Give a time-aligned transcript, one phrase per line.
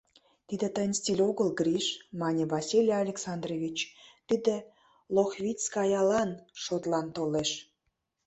[0.47, 1.87] —Тиде тыйын стиль огыл, Гриш,—
[2.21, 3.77] мане Василий Александрович,—
[4.27, 4.55] тиде
[5.15, 6.29] Лохвицкаялан
[6.63, 7.51] шотлан толеш.